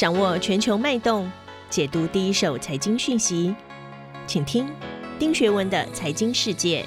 [0.00, 1.30] 掌握全球脉动，
[1.68, 3.54] 解读第一手财经讯息，
[4.26, 4.66] 请听
[5.18, 6.82] 丁学文的财经世界。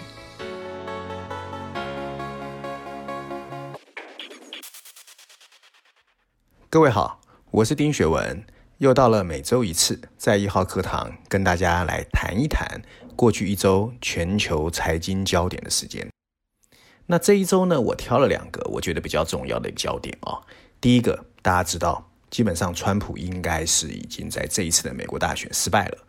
[6.71, 7.21] 各位好，
[7.51, 8.43] 我是丁学文，
[8.79, 12.81] 又到了每周一次在一号课堂跟大家来谈一谈
[13.15, 16.09] 过去一周全球财经焦点的时间。
[17.05, 20.43] 那这一周呢，我挑了两个我觉得比较重要的焦点啊、哦。
[20.81, 25.99] 第一个，大家知道，基本上川普应该是已经在这一次的美国大选失败了。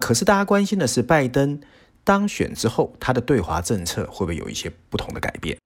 [0.00, 1.60] 可是大家关心的是，拜登
[2.02, 5.56] 当选之后，他的对华政策会不会有一些不同的改变？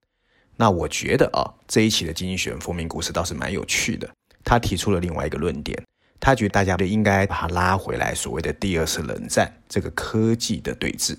[0.56, 4.06] 那我觉得啊，这一期的经济学人封面故事倒是蛮有趣的。
[4.44, 5.82] 他提出了另外一个论点，
[6.20, 11.16] 他觉得大家都应该把它拉回来，所谓的第二次冷战这个科技的对峙，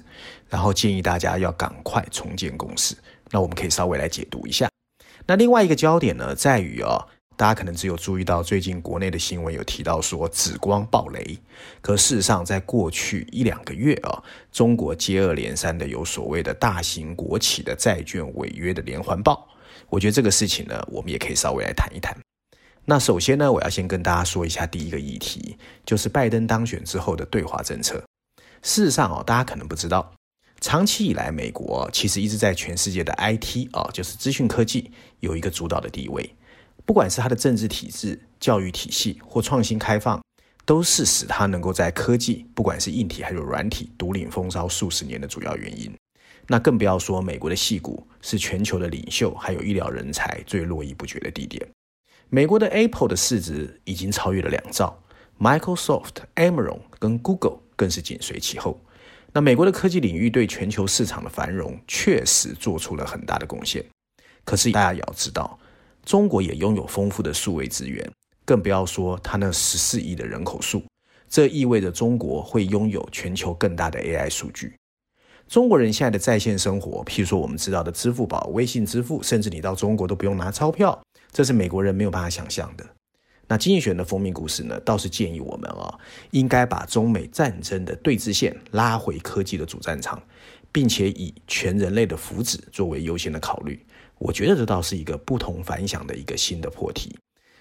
[0.48, 2.96] 然后建议大家要赶快重建共识。
[3.32, 4.70] 那我们可以稍微来解读一下。
[5.26, 11.38] 那另外一个焦点呢，在于啊、大家可能只有注意到最近国内的新闻有提到说紫光暴雷，
[11.82, 19.48] 可事实上在过去一两个月啊、中国接二连三的有所谓的大型国企的债券违约的连环爆。
[19.90, 22.16] 我觉得这个事情呢，我们也可以稍微来谈一谈。
[22.86, 28.04] 那首先呢，我要先跟大家说一下第一个议题，就是拜登当选之后的对华政策。
[28.62, 30.14] 事实上哦，大家可能不知道。
[30.62, 36.34] 长期以来，美国其实一直在全世界的 IT 啊，就是资讯科技有一个主导的地位。
[36.86, 40.22] 不管是它的政治体制、教育体系或创新开放，
[40.66, 45.94] 都是使它能够在科技，不管是硬体还是软体，独领风骚数十年的主要原因。
[46.48, 51.66] 那更不要说美国的戏骨是全球的领袖，还有医疗人才最络绎不绝的地点。
[52.30, 55.02] 美国的 Apple 的市值已经超越了两兆
[55.40, 58.82] ，Microsoft、Amazon 跟 Google 更是紧随其后。
[59.32, 63.84] 那美国的科技领域对全球市场的繁荣确实做出了很大的贡献，
[64.44, 65.58] 可是大家也要知道，
[66.06, 68.10] 中国也拥有丰富的数位资源，
[68.46, 70.84] 更不要说它那十四亿的人口数，
[71.30, 74.76] 这意味着中国会拥有全球更大的 AI 数据。
[75.48, 82.86] 中国人现在的在线生活，譬如说我们知道的支付宝、微信支付，甚至你到中国都不用拿钞票，这是美国人没有办法想象的。
[83.48, 85.94] 那经济学人的封面故事呢，倒是建议我们啊，
[86.32, 90.22] 应该把中美战争的对峙线拉回科技的主战场，
[90.72, 93.86] 并且以全人类的福祉作为优先的考虑。
[94.18, 97.16] 我觉得这倒是一个不同凡响的一个新的破题。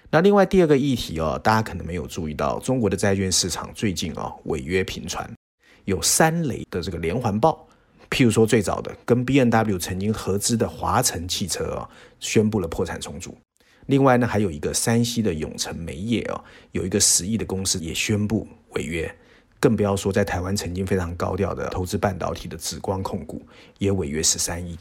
[0.09, 5.29] 那另外第二个议题哦，大家可能没有注意到，中国的债券市场最近啊违约频传，
[5.85, 7.67] 有三雷的这个连环爆。
[8.11, 13.35] 譬如说最早的跟 B N W 曾经合资的华晨汽车啊，宣布了破产重组。
[13.87, 16.43] 另外呢，还有一个山西的永成煤业哦，
[16.73, 19.13] 有一个十亿的公司也宣布违约，
[19.59, 23.41] 更不要说在台湾曾经非常高调的投资半导体的紫光控股
[23.79, 24.77] 也违约十三亿，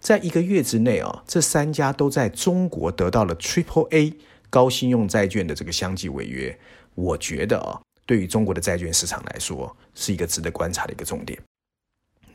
[0.00, 4.14] 在一个月之内啊，这三家都在中国得到了 Triple A
[4.50, 6.58] 高信用债券的这个相继违约，
[6.94, 11.38] 我觉得啊，对于中国的债券市场来说，是一个值得观察的一个重点。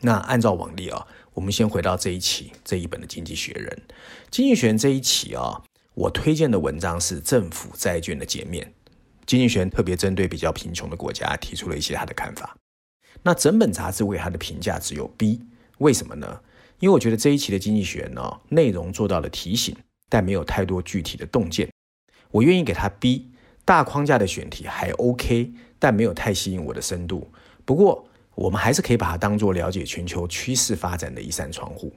[0.00, 3.66] 那按照往例啊，我们先回到这一期这一本的《经济学人》，
[4.30, 5.62] 《经济学人》这一期啊。
[5.94, 8.68] 我推荐的文章是政府债券的减免。
[9.26, 12.56] 经济学人特别针对比较贫穷的国家提出了一些他的看法。
[13.22, 15.40] 那整本杂志为他的评价只有 B，
[15.78, 16.40] 为什么呢？
[16.80, 19.74] 因为我觉得这一期的经济学人呢，内容做到了提醒，
[20.08, 21.68] 但没有太多具体的洞见。
[22.30, 23.30] 我愿意给他 B，
[23.64, 27.30] 大框架的选题还 OK，但没有太吸引我的深度。
[27.64, 31.94] 不过我们还是可以把它当做了解全球趋势发展的一扇窗户。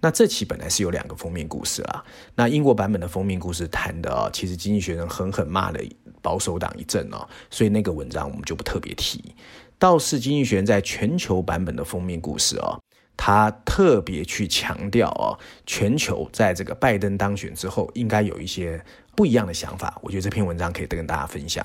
[0.00, 2.04] 那这期本来是有两个封面故事啦。
[2.34, 5.80] 那英国版本的封面故事谈的啊，其实经济学人狠狠骂了
[6.20, 9.34] 保守党一阵哦，所以那个文章我们就不特别提。
[9.78, 12.78] 倒是经济学人在全球版本的封面故事啊，
[13.16, 19.98] 他特别去强调啊，全球在这个拜登当选之后，应该有一些不一样的想法。
[20.02, 21.64] 我觉得这篇文章可以跟大家分享。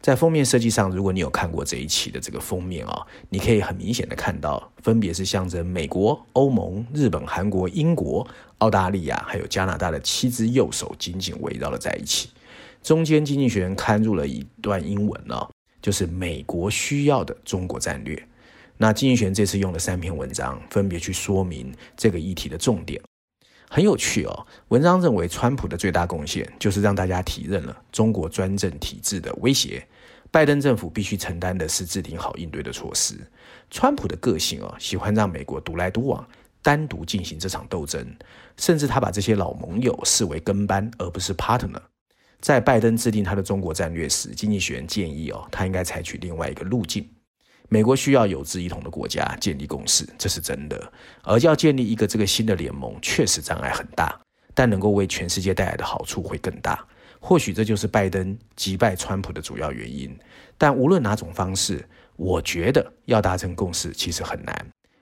[0.00, 8.24] 在封面设计上，如果你有看过这一期的这个封面啊，你可以很明显的看到，分别是象征美国、欧盟、日本、韩国、英国、
[8.58, 12.28] 澳大利亚还有加拿大的七只右手紧紧围绕了在一起。
[12.82, 15.50] 中间经济学人刊入了一段英文哦，
[15.82, 18.16] 就是美国需要的中国战略。
[18.78, 23.00] 那经济学人这次用了三篇文章，分别去说明这个议题的重点。
[23.68, 29.86] 很有趣哦，文章认为川普的最大贡献就是让大家体认了中国专政体制的威胁。
[30.30, 33.18] 拜登政府必须承担的是制定好应对的措施。
[33.70, 36.26] 川普的个性哦，喜欢让美国独来独往，
[36.62, 38.06] 单独进行这场斗争，
[38.56, 41.80] 甚至他把这些老盟友视为跟班而不是 partner。
[42.40, 47.08] 在拜登制定他的中国战略时，经济学人建议哦，他应该采取另外一个路径。
[47.68, 50.92] 美国需要有志一同的国家建立共识，这是真的。
[51.22, 54.18] 而要建立一个这个新的联盟，确实障碍很大，
[54.54, 56.84] 但能够为全世界带来的好处会更大。
[57.18, 60.16] 或许这就是拜登击败川普的主要原因。
[60.56, 61.84] 但无论哪种方式，
[62.14, 64.54] 我觉得要达成共识其实很难。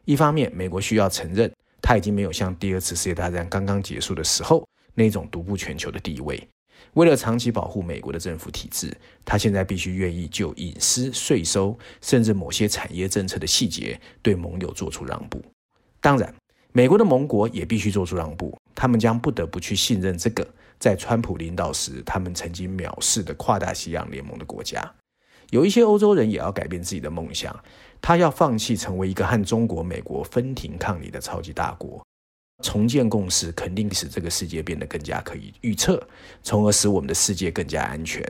[0.07, 1.53] 一方面，美国需要承认
[1.83, 6.49] 他已经没有像第二次世界大战刚刚结束的时候那种独步全球的地位。
[6.93, 15.43] 为了长期保护美国的政府体制，他现在必须愿意就隐私、税收，甚至某些产业政策的细节对盟友做出让步。
[16.01, 16.33] 当然，
[16.73, 20.47] 美国的盟国也必须做出让步，他们将不得不去信任这个
[20.79, 24.95] 在川普领导时他们曾经藐视的跨大西洋联盟的国家。
[25.51, 27.59] 有一些欧洲人也要改变自己的梦想，
[28.03, 32.04] 他要放弃成为一个和中国、美国分庭抗礼的超级大国。
[32.63, 36.07] 重建共识肯定使这个世界变得更加可以预测，
[36.43, 38.23] 从而使我们的世界更加安全。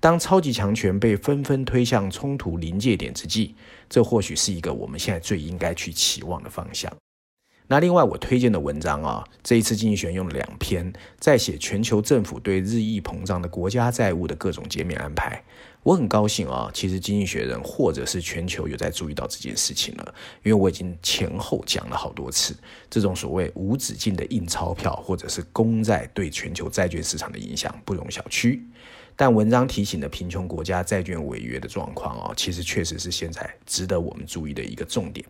[0.00, 3.54] 当超级强权被纷纷推向冲突临界点之际，
[3.88, 6.90] 这或许是一个我们现在最应该去期望的方向。
[7.68, 15.44] 那另外，我推荐的文章啊，这一次经济学用了两篇，在写全球政府对日益膨胀的国家债务的各种减免安排。
[15.82, 22.54] 我很高兴啊，其实经济学人或者是全球有在注意到这件事情了，因为我已经前后讲了好多次，
[22.90, 28.60] 这种所谓无止境的印钞票或者是公债对全球债券市场的影响不容小觑。
[29.16, 35.26] 但文章提醒的贫穷国家债券违约的状况啊，其实确实是现在值得我们注意的一个重点。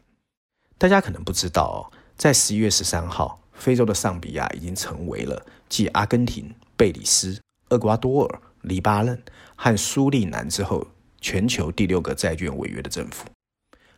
[0.78, 1.80] 大家可能不知道哦。
[2.16, 9.20] 在十一月十三号，非洲的上比亚已经成为了继阿根廷、贝里斯、厄瓜多尔、黎巴嫩
[9.54, 10.86] 和苏利南之后，
[11.20, 13.26] 全球第六个债券违约的政府。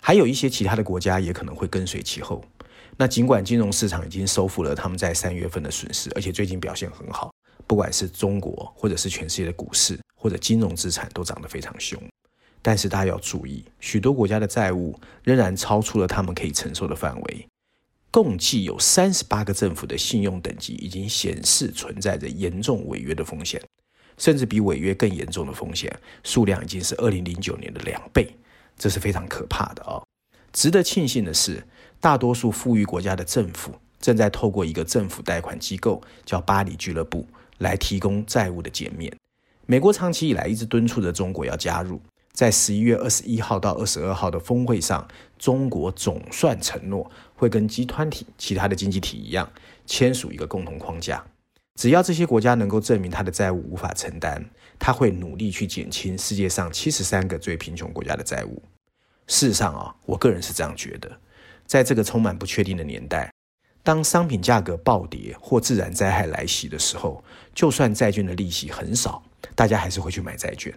[0.01, 2.45] 还有一些其他的国家也可能会跟随其后。
[2.97, 7.33] 那尽管金融市场已经收复了他们在三月份的损失，而且最近表现很好，
[7.67, 12.01] 不管是中国或者是全世界的股市或者金融资产都涨得非常凶，
[12.61, 17.47] 但是大家要注意，许多国家的债务仍然超出了他们可以承受的范围。
[18.11, 23.63] 共计有三十八个政府的信用等级已经显示存在着严重违约的风险，
[24.23, 25.93] 甚至比违约更严重的风险
[26.23, 28.33] 数量已经是二零零九年的两倍，
[28.79, 30.01] 这是非常可怕的哦。
[30.53, 31.67] 值得庆幸的是，
[31.99, 37.27] 大多数富裕国家的政府正在透过一个政府贷款机构叫巴黎俱乐部
[37.59, 39.13] 来提供债务的减免。
[39.67, 42.01] 美国长期以来一直敦促着中国要加入。
[42.33, 49.51] 在十一月二十一号到二十二号的峰会上，中国总算承诺会跟集团体其他的经济体一样，
[49.85, 51.23] 签署一个共同框架。
[51.75, 54.45] 只要这些国家能够证明他的债务无法承担，
[54.79, 58.63] 他会努力去减轻世界上七十三个最贫穷国家的债务。
[59.27, 61.11] 事实上啊，我个人是这样觉得，
[61.67, 63.33] 在这个充满不确定的年代，
[63.83, 67.25] 当商品价格暴跌或自然灾害来袭的时候，
[67.55, 69.23] 就算债券的利息很少，
[69.55, 70.73] 大家还是会去买债券。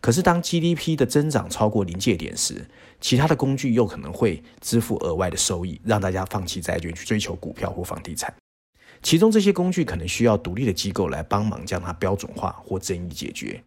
[0.00, 2.64] 可是，当 GDP 的增长超过临界点时，
[3.00, 8.32] 其他的工具又可能会支付额外的收益，让大家放弃债券去追求股票或房地产。
[9.06, 13.62] 其中这些工具可能需要独立的机构来帮忙将它标准化或争议解决。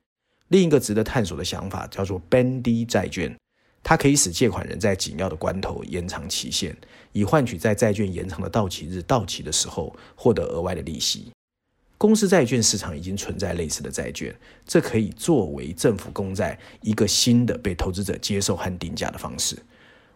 [0.50, 3.34] 另一个值得探索的想法叫做 “bandy” 债券，
[3.82, 6.76] 它可以使借款人在紧要的关头延长期限，
[7.14, 11.32] 以换取在债券延长的到期日到期的时候获得额外的利息。
[11.98, 19.58] 公司债券市场已经存在类似的债券，这可以作为政府公债一个新的被投资者接受和定价的方式。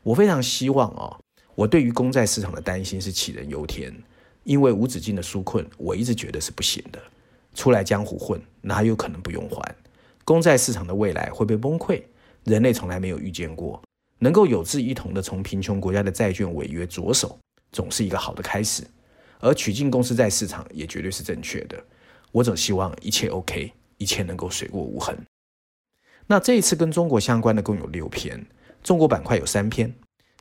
[0.01, 1.17] 我非常希望哦，
[1.55, 3.95] 我对于公债市场的担心是杞人忧天，
[4.43, 7.01] 因为无止境的纾困，我一直觉得是不行的。
[7.53, 9.75] 出来江湖混，哪有可能不用还？
[10.25, 12.01] 公债市场的未来会被崩溃，
[12.43, 13.81] 人类从来没有遇见过。
[14.19, 17.37] 能够有志一同的从贫穷国家的债券违约着手，
[17.71, 18.83] 总是一个好的开始。
[19.39, 21.77] 而取进公司债市场也绝对是正确的。
[22.31, 25.17] 我总希望一切 OK，一切能够水过无痕。
[26.27, 28.45] 那这一次跟中国相关的共有六篇，
[28.81, 29.93] 中国板块有三篇。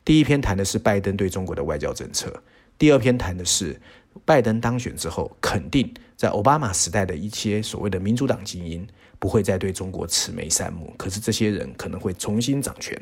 [0.05, 2.41] 第一篇谈的是拜登对中国的外交政策，
[2.77, 3.79] 第二篇谈的是
[4.25, 8.87] 拜登当选之后，肯定在奥巴马时代的一些所谓的民主党精英
[9.19, 12.99] 不会再对中国慈眉善目，可是这些人可能会重新掌权。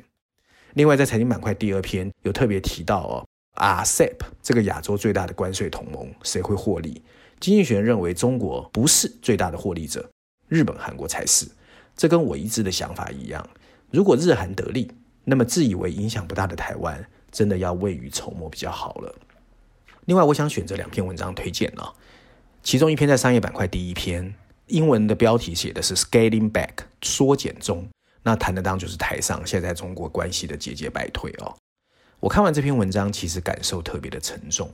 [0.73, 3.25] 另外，在财经板块第二篇有特别提到哦。
[3.55, 7.03] RCEP 这个亚洲最大的关税同盟，谁会获利？
[7.41, 10.09] 经济学人认为中国不是最大的获利者，
[10.47, 11.45] 日本、韩国才是。
[11.97, 13.45] 这跟我一致的想法一样。
[13.91, 14.89] 如果日韩得利，
[15.25, 19.13] 那么自以为影响不大的台湾，真的要未雨绸缪比较好了。
[20.05, 21.93] 另外，我想选择两篇文章推荐了。
[22.63, 24.33] 其中一篇在商业板块第一篇，
[24.67, 27.87] 英文的标题写的是 “Scaling Back”，缩减中。
[28.23, 31.55] 那谈的当就是台上现在中国关系的节节败退哦。
[32.19, 34.71] 我看完这篇文章，其实感受特别的沉重。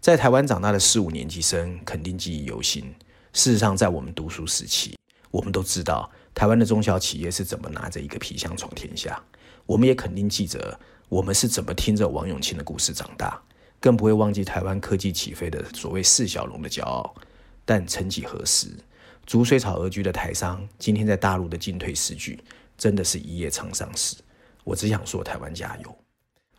[0.00, 2.84] 在台湾长大的四五年级生肯定记忆犹新。
[3.32, 4.96] 事实上，在我们读书时期，
[5.30, 9.20] 我们都知道台湾的中小企业是怎么拿着一个皮箱闯天下。
[9.66, 10.78] 我们也肯定记着
[11.08, 13.42] 我们是怎么听着王永庆的故事长大，
[13.84, 17.14] 更不会忘记台湾科技起飞的所谓四小龙的骄傲。
[17.66, 18.68] 但曾几何时，
[19.26, 22.42] 逐水草而居的台商今天在大陆的进退失据，
[22.78, 24.16] 真的是一夜沧桑事。
[24.64, 25.94] 我只想说，台湾加油。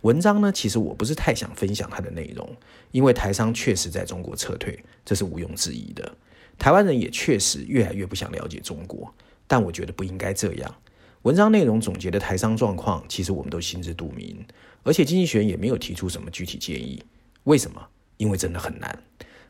[0.02, 2.48] 文章呢，其实我不是太想分享它的内容，
[2.92, 6.16] 因为台商确实在中国撤退，这是毋庸置疑的。
[6.60, 9.12] 台湾人也确实越来越不想了解中国，
[9.48, 10.76] 但我觉得不应该这样。
[11.24, 14.46] 文章内容总结的台商状况，其实我们都心知肚明，
[14.84, 17.04] 而且经济学也没有提出什么具体建议。
[17.46, 17.88] 为什么？
[18.18, 19.04] 因为真的很难。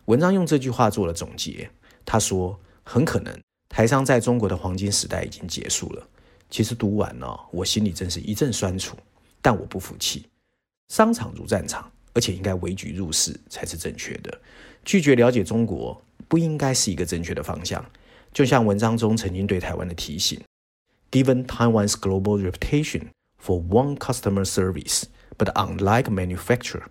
[0.06, 1.70] 文章用这句话做了总结，
[2.06, 3.38] 他说：“很可能
[3.68, 6.08] 台商在中国的黄金时代已经结束了。”
[6.50, 8.96] 其实读完了，我心里真是一阵酸楚，
[9.42, 10.28] 但我不服气。
[10.90, 14.40] 商场如战场，而且应该维局入市才是正确的。
[14.84, 17.84] 拒绝了解中国，不应该是一个正确的方向。
[18.32, 20.40] 就像文章中曾经对台湾的提醒。
[21.12, 23.08] Given Taiwan's global reputation
[23.42, 25.06] for one customer service,
[25.38, 26.84] but unlike manufacture,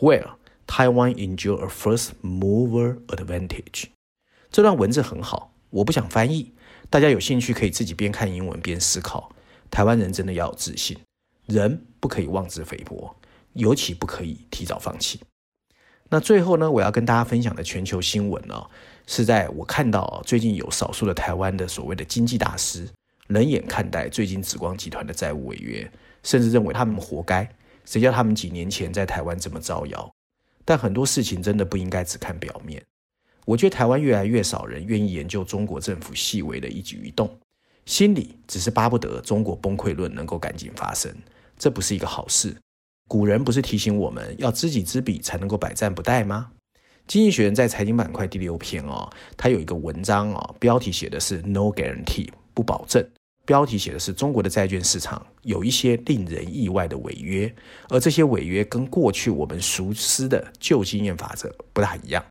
[0.00, 0.30] where
[0.66, 3.86] Taiwan enjoy a first mover advantage。
[4.50, 6.52] 这段文字很好，我不想翻译，
[6.90, 9.32] 大家有兴趣可以自己边看英文边思考。
[9.70, 10.96] 台湾人真的要有自信，
[11.46, 13.16] 人不可以妄自菲薄，
[13.54, 15.20] 尤其不可以提早放弃。
[16.08, 18.66] 那最后呢，我要跟大家分享的全球新闻呢，
[19.06, 22.88] 是在我看到最近有少数的台湾的所谓的经济大师。
[23.28, 25.90] 冷眼看待最近紫光集团的债务违约，
[26.22, 27.48] 甚至认为他们活该。
[27.84, 30.08] 谁叫他们几年前在台湾这么招摇？
[30.66, 32.84] 但很多事情真的不应该只看表面。
[33.46, 37.34] 我觉得台湾越来越少人愿意研究中国政府细微的一举一动，
[37.86, 41.10] 心里只是巴不得中国崩溃论能够赶紧发生。
[41.56, 42.54] 这不是一个好事。
[43.08, 46.50] 古人不是提醒我们要知己知彼，才能够百战不殆吗？
[47.06, 52.28] 经济学人在财经板块第六篇哦，他有一个文章哦，标题写的是 “No Guarantee”。
[52.52, 53.06] 不保证。
[53.46, 57.54] 标题写的是中国的债券市场有一些令人意外的违约，
[57.88, 62.22] 而这些违约跟过去我们熟知的旧经验法则不大一样。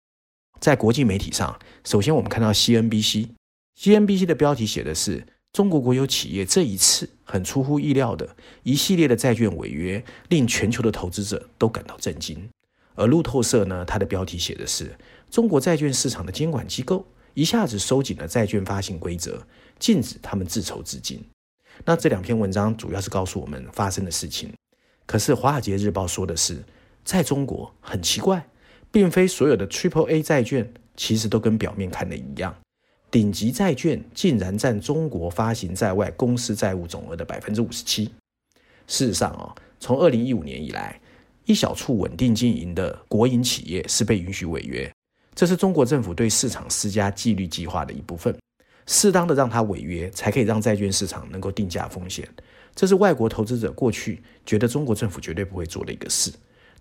[0.59, 12.49] 在国际媒体上，首先我们看到 CNBC，CNBC 的标题写的是中国国有企业这一次很出乎意料的一系列的债券违约，令全球的投资者都感到震惊。
[12.95, 14.97] 而路透社呢，它的标题写的是
[15.31, 19.45] 中国债券市场的监管机构一下子收紧了债券发行规则。
[19.79, 21.23] 禁止他们自筹资金。
[21.83, 24.53] 那这两篇文章主要是告诉我们发生的事情。
[25.05, 26.63] 可是《华尔街日报》说的是，
[27.03, 28.47] 在中国很奇怪，
[28.91, 32.55] 并非所有的 Triple A 债券其实都跟表面看的一样。
[33.11, 38.05] 顶级债券竟然占中国发行在外公司债务总额的百分之五十七。
[38.87, 40.99] 事实上啊，从二零一五年以来，
[41.45, 44.91] 一小处稳定经营的国营企业是被允许违约，
[45.33, 48.35] 这是中国政府对市场施加纪律计划的一部分。
[48.85, 52.27] 适当的让它违约，才可以让债券市场能够定价风险。
[52.75, 56.31] 这是外国投资者过去觉得中国政府绝对不会做的一个事。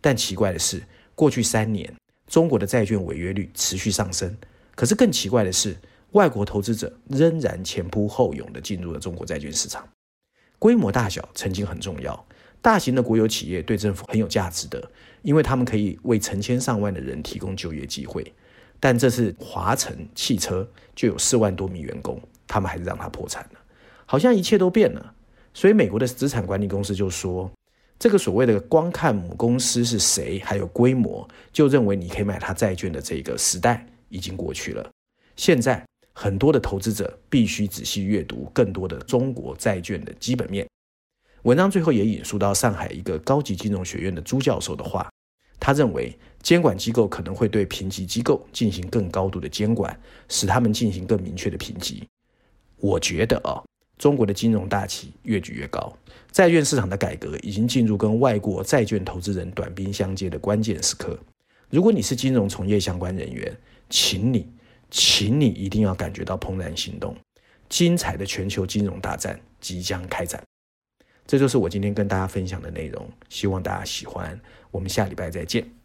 [0.01, 0.83] 但奇怪的是，
[1.15, 1.91] 过去三年
[2.27, 4.37] 中国的债券违约率持续上升。
[4.75, 5.77] 可是更奇怪的是，
[6.11, 9.89] 外国投资者仍然前仆后拥地进入了中国债券市场。
[10.59, 12.27] 规模大小曾经很重要，
[12.61, 14.91] 大型的国有企业对政府很有价值的，
[15.23, 18.33] 因为他们可以为成千上万的人提供就业机会。
[18.85, 23.59] 但这次华晨汽车就有四万多名员工，他们还是让他破产了，
[24.05, 25.15] 好像一切都变了。
[25.55, 27.51] 所以美国的资产管理公司就说，
[27.99, 34.87] 这个所谓的光看母公司是谁，还有规模，就认为你可以买他债券的这个时代已经过去了。
[35.35, 40.69] 现在很多的投资者必须仔细阅读更多的中国债券的基本面。
[41.45, 45.09] 文章最后也引述到上海一个高级金融学院的朱教授的话。
[45.59, 52.07] 他认为，监管机构可能会对评级机构进行更高度的监管，使他们进行更明确的评级。
[52.77, 53.63] 我觉得啊，
[53.97, 55.97] 中国的金融大旗越举越高，
[56.31, 61.19] 债券市场的改革已经进入跟外国债券投资人短兵相接的关键时刻。
[61.71, 63.57] 如果你是金融从业相关人员，
[63.89, 64.47] 请你，
[64.91, 67.17] 请你一定要感觉到怦然心动，
[67.71, 70.43] 精彩的全球金融大战即将开展。
[71.27, 74.39] 这就是我今天跟大家分享的内容，希望大家喜欢。
[74.75, 75.84] 我们下礼拜再见。